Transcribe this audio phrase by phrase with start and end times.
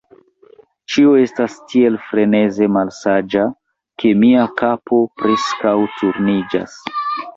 [0.93, 3.45] Ĉio estas tiel freneze malsaĝa,
[4.05, 6.81] ke mia kapo preskaŭ turniĝas.